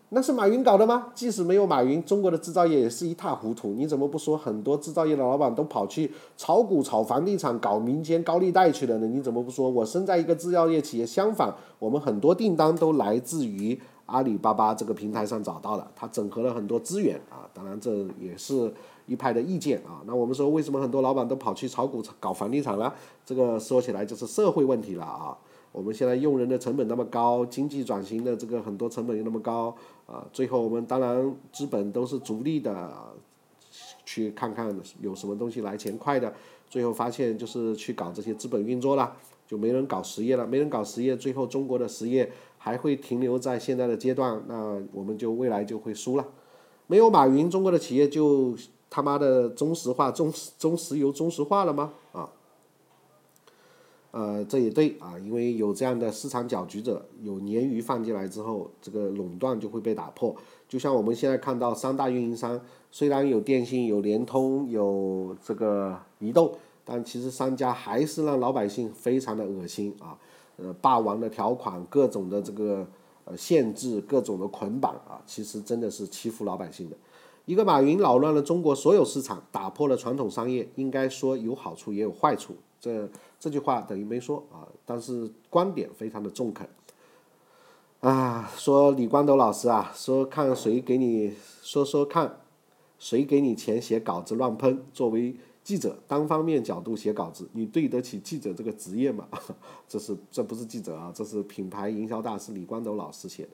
[0.10, 1.08] 那是马云搞的吗？
[1.14, 3.74] 即使没有马云，中国的制造业也是一塌糊涂。
[3.74, 9.08] 你怎么不说很多制造业的老板都跑去炒股、炒房地产、搞民间高利贷去了呢？
[9.08, 11.06] 你怎么不说我身在一个制造业企业？
[11.06, 17.44] 相反，我们很多订单都来自于阿里巴巴这个平台上找到的，它整合了很多资源啊。
[17.54, 18.74] 当然，这也是
[19.08, 20.04] 一派的意见啊。
[20.06, 22.94] 那我们说，为什么很多老板都跑去炒股、搞房地产了？
[23.26, 25.36] 这个说起来就是社会问题了啊。
[25.72, 29.76] 我们现在用人的成本那么高，经济转型的这个很多成本又那么高
[30.08, 32.92] 啊，最后我们当然资本都是逐利的，
[34.04, 36.34] 去看看有什么东西来钱快的，
[36.68, 39.16] 最后发现就是去搞这些资本运作了，
[39.46, 46.26] 就没人搞实业了，没人搞实业，最后中国的实业还会停留在现在的阶段，那我们就未来就会输了。
[46.88, 48.56] 没有马云，中国的企业就
[48.90, 51.94] 他妈的中石化、中中石油、中石化了吗？
[52.14, 52.30] 啊？
[54.12, 60.36] 呃，这也对啊，因为有这样的市场搅局者，有鲶鱼放进来之后，这个垄断就会被打破。
[60.68, 66.52] 就像我们现在看到三大运营商，虽然有电信、有联通、有这个移动，
[66.84, 70.18] 但其实商家还是让老百姓非常的恶心啊。
[70.56, 72.88] 呃，霸王的条款，各种的这个
[73.26, 76.96] 呃限制，各种的捆绑啊，其实真的是欺负老百姓的。
[77.48, 82.54] 一个马云扰乱了中国所有市场，打破了传统商业，应该说有好处也有坏处。
[82.78, 86.68] 这这句话等于没说啊，但是观点非常的中肯。
[88.02, 92.42] 啊，说李光斗老师啊，说看谁给你说说看，
[93.00, 94.84] 谁给你钱写稿子乱喷？
[94.92, 95.34] 作为
[95.64, 99.26] 记者，单方面角度写稿子，你对得起记者这个职业吗？
[99.88, 103.52] 这是这不是记者啊，这是品牌营销大师李光斗老师写的。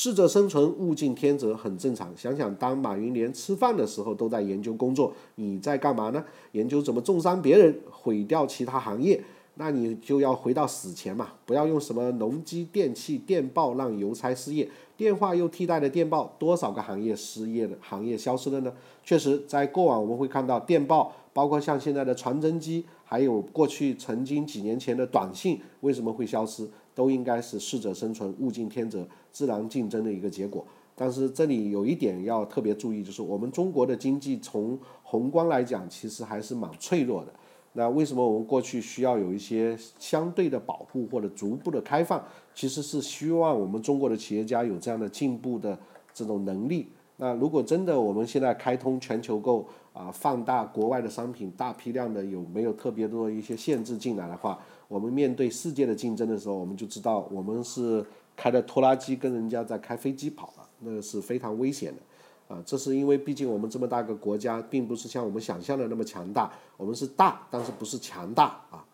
[0.00, 2.16] 适者生存，物竞天择，很正常。
[2.16, 6.24] 想想当马云连吃饭的时候都在研究工作，你在干嘛呢？
[6.52, 9.20] 研究怎么重伤别人，毁掉其他行业，
[9.56, 11.30] 那你就要回到史前嘛！
[11.44, 18.72] 不要用什么农机、电器、电报让邮差失业，电话又替代了电报，多少个行业失业的行业消失了呢？
[19.02, 26.70] 确实，在过往我们会看到电报，包括像现在的传真机，还有过去曾经几年前的短信，为什么会消失？
[26.98, 30.66] 都应该是适者生存、物竞天择、自然竞争的一个结果。
[30.96, 37.32] 但是这里有一点要特别注意，就是我们中国的经济从宏观来讲，其实还是蛮脆弱的。
[37.74, 42.20] 那为什么我们过去需要有一些相对的保护或者逐步的开放？
[42.52, 45.78] 其实是希望我们中国的企业家有这样的进步的
[46.12, 46.88] 这种能力。
[47.18, 54.58] 那如果真的我们现在开通全球购啊，放大国外的商品，大批量的有没有特别多的一些限制进来的话？
[54.88, 68.84] 我们面对世界的竞争的时候，我们就知道我们是开的拖拉机跟人家在开飞机跑了，那个是非常危险的，啊，这是因为毕竟我们这么大个国家，并不是像我们想象的那么强大，我们是大，但是不是强大啊。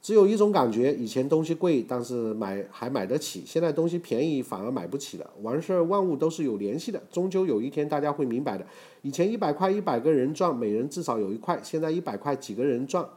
[0.00, 5.30] 只有一种感觉，以前东西贵，但是买还买得起，现在东西便宜反而买不起了。
[5.42, 8.66] 完事儿，万物都是有联系的，终究有一天大家会明白的。
[9.02, 13.08] 以前一百块一百个人赚，每人至少有一块，现在一百块几个人赚。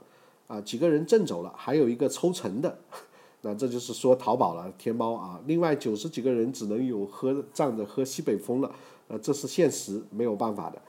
[0.47, 2.77] 啊，几个人挣走了，还有一个抽成的，
[3.41, 5.39] 那这就是说淘宝了，天猫啊。
[5.47, 8.71] 另外九十几个人只能有喝站着喝西北风了，
[9.07, 10.79] 呃，这是现实，没有办法的。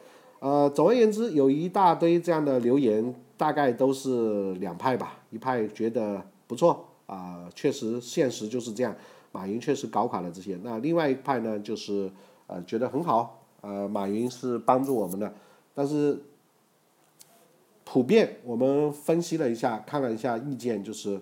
[0.41, 5.19] 呃，总而言之，有一大堆这样的留言，大概都是两派吧。
[5.31, 8.95] 一派觉得不错啊，确实现实就是这样，
[9.33, 10.59] 马云确实搞垮了这些。
[10.63, 12.11] 那另外一派呢，就是
[12.47, 15.33] 呃觉得很好，呃，马云是帮助我们的，
[15.75, 16.23] 但是。
[17.89, 21.19] 普遍，我们分析了一下，看了一下意见，就是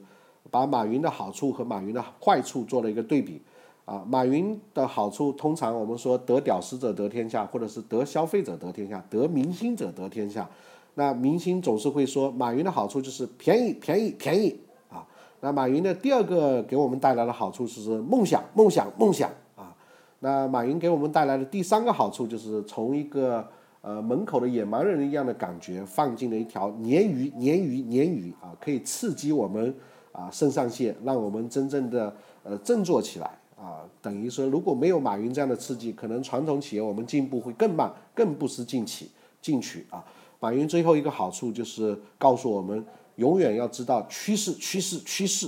[0.51, 3.43] 把马云的好处和马云的坏处做了一个对比。
[3.85, 10.49] 啊，马云的好处，通常我们说得屌丝者得天下，或者是得消费者得天下，得明星者得天下。
[10.95, 15.07] 那明星总是会说，马云的好处就是便宜，便宜，便宜啊。
[15.41, 19.77] 那马云的第二个给我们带来的好处是梦想，梦想，梦想啊。
[20.21, 23.47] 那马云给我们带来的第三个好处就是从一个。
[23.85, 29.75] 呃，门口的野蛮人一样的感觉，放进了一条鲶鱼，鲶鱼，鲶鱼啊，可以刺激我们
[30.11, 33.85] 啊肾上腺，让我们真正的呃振作起来啊。
[34.01, 39.07] 等于说，如果没有马云这样的刺激，可能传统企业我们进步会更慢，更不思进取
[39.43, 40.03] 进取啊。
[40.41, 42.83] 马云最后一个好处就是告诉我们，
[43.17, 45.47] 永远要知道趋势，趋势，趋势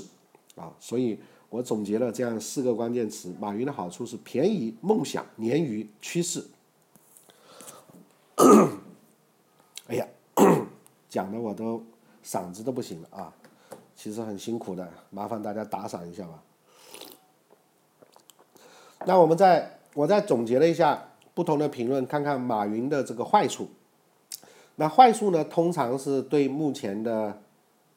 [0.57, 0.71] 啊。
[0.79, 1.19] 所以
[1.49, 6.45] 我总结了这样四个关键词：马云的好处是便宜、梦想、鲶鱼、趋势。
[9.89, 10.07] 哎呀，
[11.09, 11.83] 讲的我都
[12.25, 13.33] 嗓子都不行了啊！
[13.95, 16.43] 其实很辛苦的，麻烦大家打赏一下吧。
[19.07, 23.69] 那我们再我再总结了一下不同的评论，看看马云的这个坏处。
[24.75, 27.41] 那坏处呢，通常是对目前的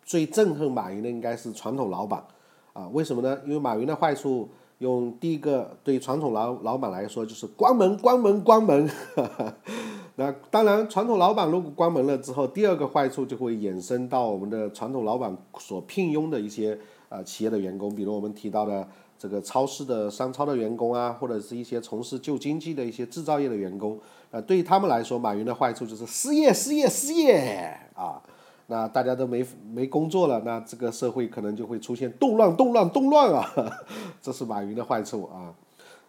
[0.06, 2.24] 最憎恨马云的应该是传统老板
[2.72, 2.88] 啊？
[2.94, 3.42] 为什么呢？
[3.44, 8.90] 因为马云的坏处用第一个对传统老老板来说就是关门关门关门。
[10.20, 16.78] 那当然，传统老板如果关门了之后，第二个坏处就会衍生到我们的传统老板所聘用的一些
[17.08, 18.86] 啊企业的员工，比如我们提到的
[19.18, 23.98] 这个超市的商超的员工啊，或者是一些从事旧经济的一些制造业的员工，
[24.30, 28.22] 啊，对于他们来说，马云的坏处就是失业失业失业啊，
[28.68, 33.50] 那大家都没没工作了，那这个社会可能就会出现动乱动乱动乱啊，
[34.22, 35.56] 这是马云的坏处啊。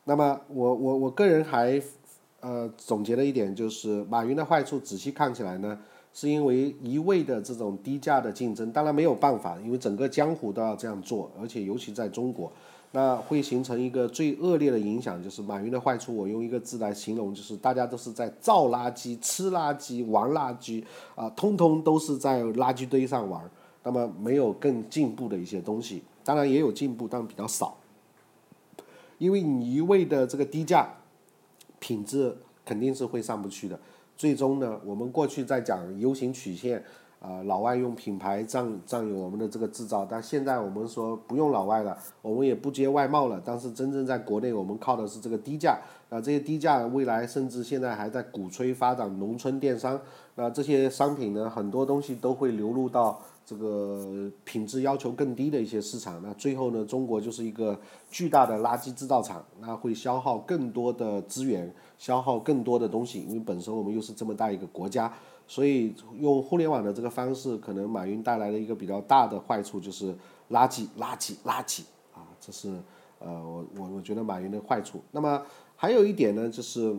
[0.02, 1.80] 那么我我我个人还。
[2.40, 5.78] 呃，总结的一点就是，马云的坏处仔细看起来呢，
[6.14, 12.50] 是因为一味的这种低价的竞争，当然没有办法，因为整个江湖都要这样做，而且尤其在中国，
[12.92, 20.82] 那会形成一个最恶劣的影响，就是马云的坏处，我用一个字来形容，就是大家都是在造垃圾、吃垃圾、玩垃圾
[21.14, 23.42] 啊，通通都是在垃圾堆上玩，
[23.82, 27.76] 那么没有更进步的一些东西，当然也有进步，但比较少，
[29.18, 30.94] 因为你一味的这个低价。
[31.80, 33.76] 品质肯定是会上不去的。
[34.16, 36.84] 最终呢，我们过去在讲 U 型曲线，
[37.18, 43.42] 啊，老外用品牌占占有我们的这个制造，但现在我们说不用老外了，我们也不接外贸了。
[43.44, 45.80] 但是真正在国内，我们靠的是这个低价。
[46.10, 50.00] 啊，这些低价未来甚至现在还在鼓吹发展农村电商。
[50.34, 53.20] 那这些商品呢，很多东西都会流入到。
[53.50, 57.76] 这个品质要求更低的一些市场，那最后呢，中国就是一个
[58.08, 65.12] 巨大的垃圾制造厂，那会消耗更多的资源，消耗更多的东西，因为本身我们又是这么大一个国家，
[65.48, 70.14] 所以用互联网的这个方式，可能马云带来的一个比较大的坏处就是
[70.50, 71.80] 垃圾，垃圾，垃圾
[72.14, 72.72] 啊，这是
[73.18, 75.00] 呃，我我我觉得马云的坏处。
[75.10, 75.42] 那么
[75.74, 76.94] 还有一点呢，就是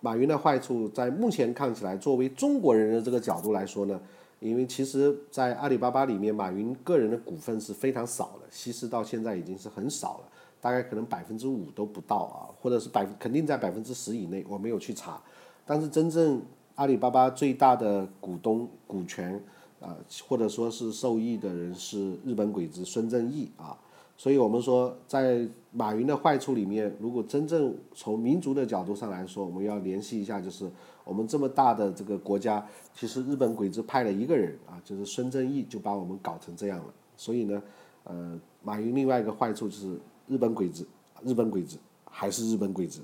[0.00, 4.00] 马云的坏处，在目前看起来，作为中国人的这个角度来说呢。
[4.40, 10.28] 因为其实，在阿里巴巴里面，马云个人的股份是非常少的，稀释到现在已经是很少了，
[10.60, 15.20] 大概可能百分之五都不到啊，或者是百肯定在百分之十以内，我没有去查。
[15.66, 16.40] 但是真正
[16.74, 19.38] 阿里巴巴最大的股东股权
[19.78, 19.94] 啊，
[20.26, 23.78] 或者说是受益的人是日本鬼子孙正义啊。
[24.16, 30.70] 所以我们说，在马云的坏处里面，如果真正从民族的角度上来说，我们要联系一下，就是
[31.10, 36.94] 我们这么大的这个国家，其实日本鬼子派了一个人啊，就是孙正义，就把我们搞成这样了。
[37.16, 37.60] 所以呢，
[38.04, 40.86] 呃，马云另外一个坏处就是日本鬼子，
[41.24, 43.00] 日本鬼子还是日本鬼子，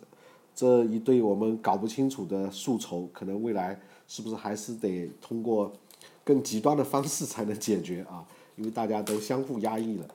[0.54, 5.72] 这一对我们搞不清楚的宿仇，可能未来是不是还是得通过
[6.22, 8.24] 更极端的方式才能解决啊？
[8.54, 10.06] 因为大家都相互压抑了。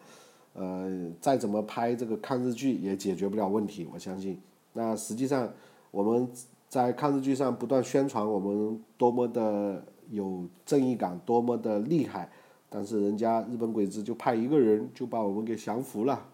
[0.54, 4.40] 呃，再怎么拍这个抗日剧也解决不了问题，我相信。
[4.72, 5.52] 那实际上
[5.92, 6.32] 我们
[6.72, 12.30] 在抗日剧上不断宣传我们多么的有正义感，多么的厉害，
[12.70, 16.28] 但是人家日本鬼子就派一个人就把我们给降服了，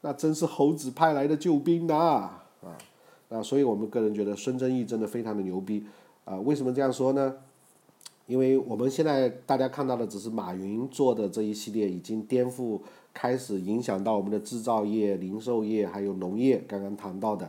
[0.00, 1.94] 那真是猴子派来的救兵呐！
[1.94, 2.78] 啊，
[3.28, 5.84] 那所以我们个人觉得孙正义真的非常的牛逼
[6.24, 6.36] 啊！
[6.36, 7.36] 为什么这样说呢？
[8.26, 12.80] 因为我们现在大家看到的只是马云做的这一系列已经颠覆。
[13.14, 17.46] 开始影响到我们的制造业、零售业，还有农业，刚刚谈到的。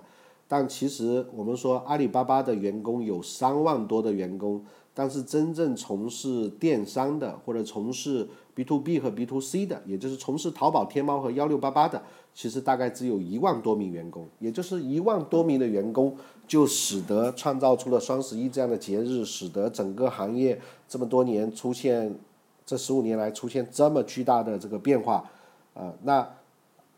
[0.54, 4.64] 但其实我们说阿里巴巴的员工有三万多的员工，
[4.94, 12.00] 但是真正从事电商的或者从事 B to B 和 B to C 的，也就是从事淘宝、天猫和幺六八八的，
[12.36, 14.28] 其实大概只有一万多名员工。
[14.38, 16.16] 也就是一万多名的员工，
[16.48, 22.14] 就使得创造出了双十一这样的节日，使得整个行业这么多年出现
[22.64, 25.28] 这十五年来出现这么巨大的这个变化。
[25.74, 26.30] 呃，那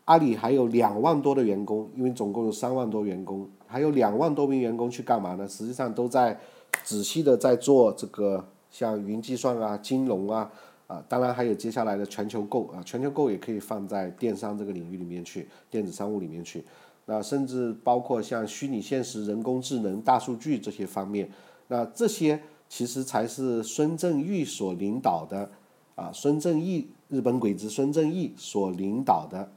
[0.06, 5.46] 阿里还有两万多的员工，因为总共有三万多员工，还有两万多名员工去干嘛呢？
[5.46, 6.36] 实际上都在
[6.82, 10.50] 仔细的在做这个像云计算啊、金融啊，
[10.86, 16.64] 啊，当然还有接下来的全球购啊，全球购也可以放在电商这个领域里面去，电子商务里面去，
[17.06, 21.28] 那甚至包括像虚拟现实、人工智能、大数据这些方面，
[21.68, 25.50] 那这些其实才是孙正义所领导的
[25.94, 26.88] 啊，孙正义。
[27.08, 29.48] 日本鬼子孙正义所领导的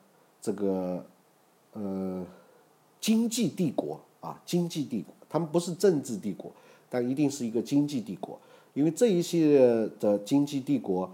[0.42, 1.06] 这个
[1.74, 2.26] 呃
[3.00, 6.52] 经济帝国啊，经济帝国，他们不是政治帝国，
[6.90, 8.40] 但一定是一个经济帝国，
[8.74, 11.10] 因为这一系列的经济帝国，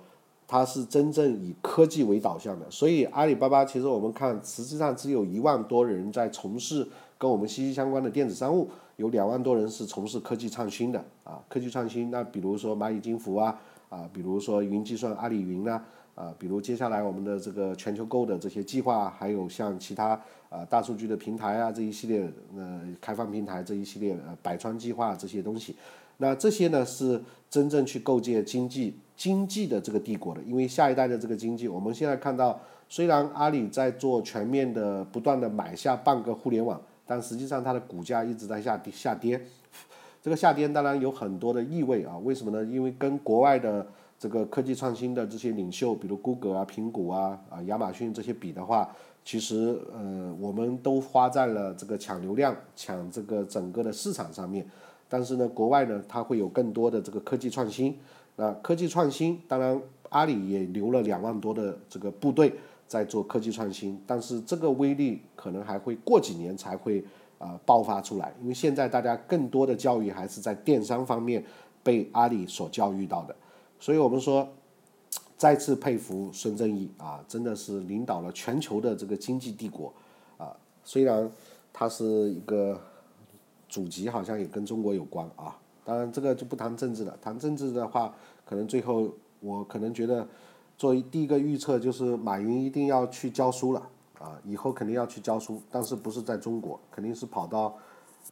[0.47, 2.65] 它是真正以科技为导向的。
[2.69, 12.11] 所以阿里巴巴其实我们看，实际上只有一万多人在从事跟我们息息相关的电子商务，有两万多人是从事科技创新的啊，科技创新。
[12.11, 13.59] 那比如说蚂蚁金服啊，
[13.89, 15.83] 啊，比如说云计算阿里云啊。
[16.15, 25.75] 啊，比如接下来我们的这个全球购的这些计划，还有像其他啊大数据的平台啊这一系列呃开放平台这一系列呃百川计划这些东西，
[26.17, 32.57] 那这些呢是真正去构建经济经济的这个帝国的，因为下一代的这个经济，我们现在看到，
[32.87, 39.41] 虽然阿里在做全面的不断的买下半个互联网，但实际上它的股价一直在下跌下跌。
[40.23, 42.63] 这个下跌当然有很多的意味啊，为什么呢？
[42.65, 43.85] 因为跟国外的
[44.25, 48.89] 这个科技创新的这些领袖，比如谷歌啊、苹果啊、啊亚马逊这些比的话，
[49.23, 54.65] 其实呃我们都花在了这个抢流量、抢这个整个的市场上面。
[55.07, 57.95] 但是呢，国外呢它会有更多的这个科技创新。
[58.35, 62.51] 那科技创新，当然阿里也留了两万多的这个部队
[62.87, 67.05] 在做科技创新，但是这个威力可能还会过几年才会。
[67.37, 71.43] 啊，爆发出来，因为现在大家更多的教育还是在电商方面
[71.83, 73.35] 被阿里所教育到的，
[73.85, 74.49] 所以我们说
[75.37, 79.93] 再次佩服孙正义啊，真的是领导了全球的这个经济帝国
[80.39, 80.51] 啊。
[80.83, 81.29] 虽然
[81.71, 82.81] 他是一个
[83.69, 88.11] 祖籍好像也跟中国有关啊，当然这个就不谈政治了，谈政治的话，
[88.43, 90.27] 可能最后我可能觉得
[90.79, 93.87] 作为第一个预测就是马云一定要去教书了。
[94.17, 97.77] 啊，以后肯定要去教书，但是不是在中国，肯定是跑到，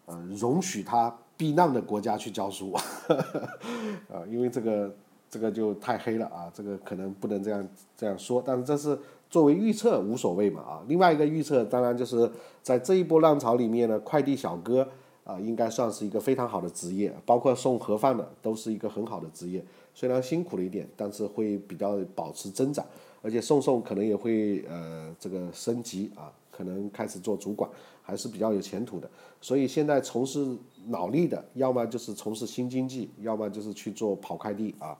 [0.07, 2.71] 呃，容许他避难的国家去教书，
[4.09, 4.95] 啊，因为这个
[5.33, 7.67] 这个就太黑了啊，这个可能不能这样
[7.97, 8.95] 这样说，但是这是
[9.31, 10.83] 作为预测无所谓嘛啊。
[10.87, 12.31] 另外一个预测当然就是
[12.61, 14.87] 在这一波浪潮里面呢，快递小哥
[15.23, 19.65] 啊应该算是一个非常好的职业，包括送盒饭的都是一个很好的职业，
[19.95, 22.85] 虽然辛苦了一点，但是会比较保持增长。
[23.23, 27.71] 而且送送可能也会呃这个升级啊，可能开始做主管，
[28.01, 29.09] 还是比较有前途的。
[29.39, 30.45] 所以现在从事
[30.87, 34.97] 脑力的，要么就是从事新经济，要么就是去做跑快递啊。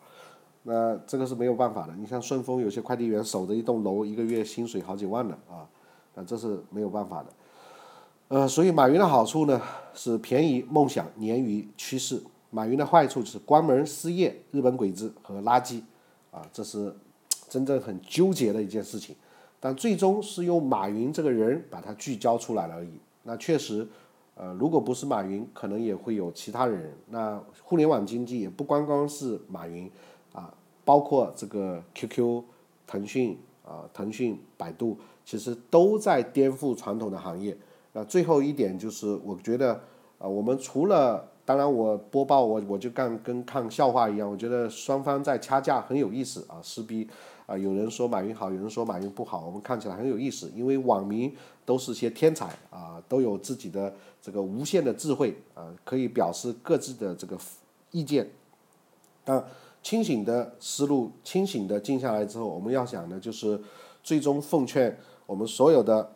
[0.64, 1.94] 那这个是没有办法的。
[1.96, 5.68] 你像顺丰有些快递员守着一栋楼，一个月薪水好几万的啊，
[6.16, 7.30] 那这是没有办法的。
[8.30, 9.62] 呃，所以马云的好处呢
[9.94, 12.18] 是便宜、梦想、鲶鱼、趋势；
[12.50, 15.82] 马云的坏处就是关门、失业、日本鬼子和垃圾
[16.32, 16.94] 啊，这是。
[17.50, 19.16] 真正很纠结的一件事情，
[19.60, 22.90] 但最终是用马云这个人把它聚焦出来了而已。
[23.22, 23.88] 那确实，
[24.34, 26.92] 呃，如果不是马云，可能也会有其他人。
[27.10, 29.88] 那互联网经济也不光光是马云，
[30.86, 32.44] 包括这个 QQ、
[32.86, 37.58] 腾讯啊、腾讯、百度，其实都在颠覆传统的行业。
[37.94, 39.74] 那最后一点就是，我觉得
[40.18, 47.08] 啊，我们除了当然，我播报我我就干跟看笑话一样，我觉得双方在掐架很有意思啊，撕逼。
[47.46, 57.38] 啊，有人说马云好，有人说马云不好，我们看起来很有意思，因为网民都是些天才啊，都有自己的这个无限的智慧啊，可以表示各自的这个
[57.92, 58.30] 意见。
[59.26, 59.44] 但
[59.84, 63.62] 清醒的思路，清醒的静下来之后，我们要想的就是，
[64.02, 66.16] 最终奉劝我们所有的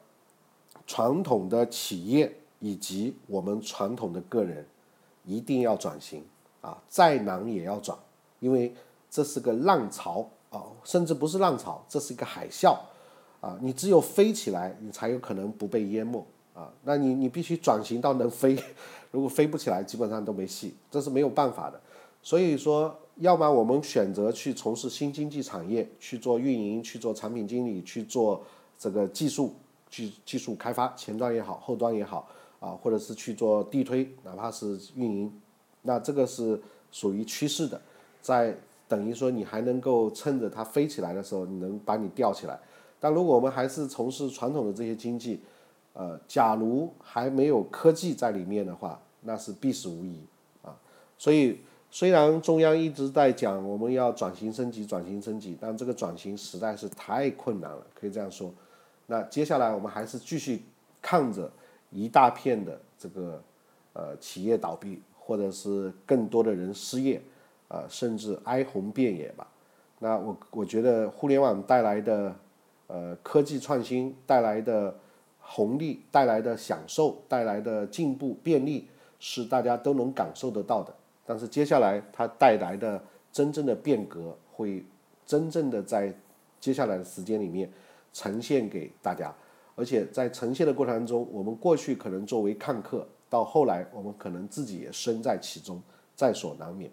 [0.88, 4.65] 传统的企业以及我们传统的个人，
[5.26, 6.24] 一定要转型
[6.61, 7.95] 啊，再难也要转，
[8.39, 8.74] 因为
[9.11, 10.28] 这是个浪潮。
[10.49, 12.74] 啊，甚至不是浪潮，这是一个海啸，
[13.41, 16.72] 啊，你只有飞起来，你才有可能不被淹没啊。
[16.84, 18.57] 那你你必须转型到能飞，
[19.11, 21.78] 如果飞不起来，基本上都没戏，这是没有办法的。
[22.24, 28.43] 所以说，要么我们选择去从事新经济产业，去做运营，去做产品经理，去做
[28.78, 29.53] 这个技术，
[29.89, 32.28] 去技术开发，前端也好，后端也好，
[32.59, 35.41] 啊，或者是去做地推，哪怕是运营，
[35.82, 36.59] 那这个是
[36.91, 37.82] 属于趋势的，
[38.22, 38.57] 在。
[38.89, 42.57] 等于说你还能够趁着它飞起来的时候，你能把你吊起来。
[43.01, 45.41] 但如果我们还是从事传统的这些经济，
[45.91, 50.22] 呃，假如还没有科技在里面的话，那是必死无疑
[50.61, 50.74] 啊。
[51.18, 51.59] 所以
[51.98, 58.54] 虽然中央一直在讲我们要转型升级、转型升级，但这个转型实在是太困难了，可以这样说。
[59.08, 60.62] 那接下来我们还是继续
[61.02, 61.52] 看着
[61.89, 63.41] 一大片的这个
[63.93, 67.20] 呃企业倒闭，或者是更多的人失业。
[67.68, 69.48] 啊，甚至哀鸿遍野吧。
[69.98, 72.36] 那我我觉得互联网带来的
[72.86, 74.95] 呃科技创新带来的
[75.39, 78.88] 红利、带来的享受、带来的进步便利
[79.20, 80.93] 是大家都能感受得到的。
[81.28, 84.84] 但是接下来它带来的真正的变革会
[85.25, 86.11] 真正的在
[86.59, 87.69] 接下来的时间里面
[88.13, 89.36] 呈现给大家，
[89.75, 95.80] 而且在呈现的过程中，我们过去可能作为看客，到后来我们可能自己也身在其中，
[96.15, 96.89] 在所难免。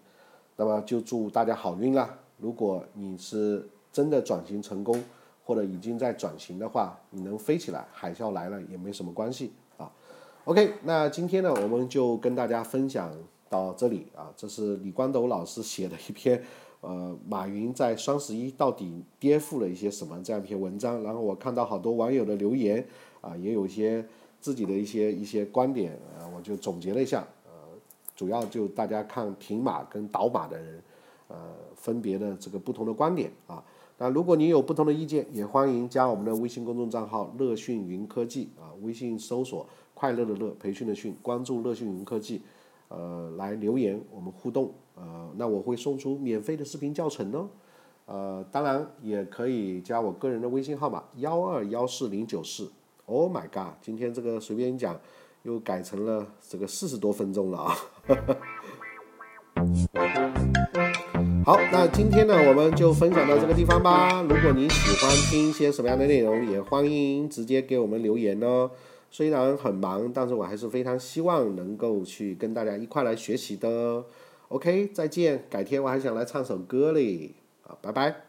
[0.57, 2.17] 那么就祝大家好运啦！
[2.37, 5.01] 如果你是真的转型成功，
[5.45, 9.91] 或者已经在转型的话，你能飞起来，海啸来了也没什么关系啊。
[10.43, 13.11] OK，那今天呢，我们就跟大家分享
[13.49, 14.31] 到这里啊。
[14.35, 16.43] 这是李光斗老师写的一篇，
[16.81, 21.01] 呃，马云在双十一到底颠覆了一些什么这样一篇文章。
[21.03, 22.85] 然后我看到好多网友的留言
[23.21, 24.05] 啊，也有一些
[24.39, 27.27] 自己的一些一些观点啊，我就总结了一下。
[27.45, 27.51] 呃
[28.15, 30.81] 主要就大家看停马跟倒马的人，
[31.27, 31.35] 呃
[31.75, 33.61] 分别的这个不同的观点啊。
[33.97, 42.41] 那如果你有不同的意见，也欢迎加我们的微信公众账号“乐讯云科技”啊，微信搜索“快乐的乐，培训的训”，关注“乐讯云科技”，
[42.87, 47.49] 呃，来留言我们互动，呃，那我会送出免费的视频教程哦。
[48.05, 52.71] 呃，当然也可以加我个人的微信号码幺二幺四零九四。
[53.07, 54.99] Oh my god，今天这个随便讲
[55.43, 57.75] 又改成了这个四十多分钟了啊。
[61.45, 64.23] 好，那今天呢，我们就分享到这个地方吧。
[64.23, 68.71] 如果你喜欢听一些什么样的内容，也欢迎直接给我们留言哦。
[69.15, 74.03] 虽然很忙，但是我还是非常希望能够去跟大家一块来学习的。
[74.49, 77.33] OK，再见，改天我还想来唱首歌嘞。
[77.61, 78.24] 好，拜拜。